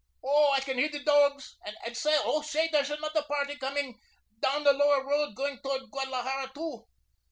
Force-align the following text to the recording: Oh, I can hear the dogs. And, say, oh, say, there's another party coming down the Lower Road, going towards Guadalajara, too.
Oh, 0.23 0.51
I 0.53 0.61
can 0.61 0.79
hear 0.79 0.89
the 0.89 1.03
dogs. 1.03 1.57
And, 1.85 1.95
say, 1.95 2.15
oh, 2.23 2.41
say, 2.41 2.67
there's 2.71 2.89
another 2.89 3.21
party 3.21 3.55
coming 3.57 3.99
down 4.39 4.63
the 4.63 4.73
Lower 4.73 5.05
Road, 5.05 5.35
going 5.35 5.59
towards 5.61 5.91
Guadalajara, 5.91 6.49
too. 6.55 6.87